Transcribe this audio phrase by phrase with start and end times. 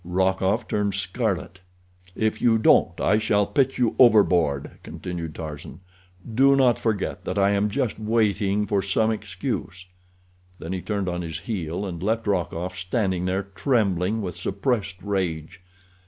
[0.03, 1.59] Rokoff turned scarlet.
[2.15, 5.79] "If you don't I shall pitch you overboard," continued Tarzan.
[6.27, 9.85] "Do not forget that I am just waiting for some excuse."
[10.57, 15.59] Then he turned on his heel, and left Rokoff standing there trembling with suppressed rage.